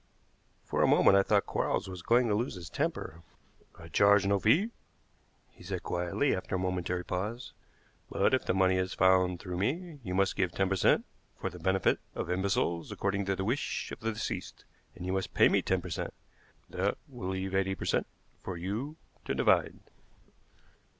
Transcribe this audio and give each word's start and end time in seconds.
For 0.63 0.81
a 0.81 0.87
moment 0.87 1.15
I 1.15 1.21
thought 1.21 1.43
that 1.43 1.45
Quarles 1.45 1.87
was 1.87 2.01
going 2.01 2.27
to 2.27 2.33
lose 2.33 2.55
his 2.55 2.71
temper. 2.71 3.21
"I 3.77 3.87
charge 3.87 4.25
no 4.25 4.39
fee," 4.39 4.71
he 5.51 5.63
said 5.63 5.83
quietly, 5.83 6.35
after 6.35 6.55
a 6.55 6.57
momentary 6.57 7.05
pause; 7.05 7.53
"but 8.09 8.33
if 8.33 8.43
the 8.43 8.55
money 8.55 8.77
is 8.77 8.95
found 8.95 9.39
through 9.39 9.57
me, 9.57 9.99
you 10.03 10.15
must 10.15 10.35
give 10.35 10.53
ten 10.53 10.69
per 10.69 10.75
cent. 10.75 11.05
for 11.39 11.51
the 11.51 11.59
benefit 11.59 11.99
of 12.15 12.31
imbeciles 12.31 12.91
according 12.91 13.25
to 13.25 13.35
the 13.35 13.45
wish 13.45 13.91
of 13.91 13.99
the 13.99 14.11
deceased, 14.11 14.65
and 14.95 15.05
you 15.05 15.13
must 15.13 15.35
pay 15.35 15.47
me 15.47 15.61
ten 15.61 15.81
per 15.81 15.89
cent. 15.91 16.15
That 16.67 16.97
will 17.07 17.29
leave 17.29 17.53
eighty 17.53 17.75
per 17.75 17.85
cent. 17.85 18.07
for 18.41 18.57
you 18.57 18.95
to 19.25 19.35
divide." 19.35 19.81